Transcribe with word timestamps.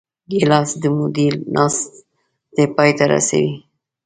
ګیلاس 0.29 0.69
د 0.81 0.83
مودې 0.97 1.27
ناستې 1.55 2.63
پای 2.75 2.91
ته 2.97 3.05
رسوي. 3.11 3.53